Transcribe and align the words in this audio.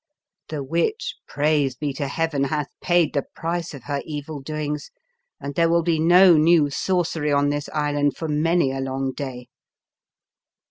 The 0.49 0.63
witch, 0.63 1.13
praise 1.27 1.75
be 1.75 1.93
to 1.93 2.07
Heaven, 2.07 2.45
hath 2.45 2.69
paid 2.81 3.13
the 3.13 3.21
price 3.35 3.75
of 3.75 3.83
her 3.83 4.01
evil 4.03 4.41
doings, 4.41 4.89
and 5.39 5.53
there 5.53 5.69
will 5.69 5.83
be 5.83 5.99
no 5.99 6.37
new 6.37 6.71
Sorcery 6.71 7.31
on 7.31 7.49
this 7.49 7.69
island 7.69 8.17
for 8.17 8.27
many 8.27 8.71
a 8.71 8.79
long 8.79 9.11
day!" 9.13 9.45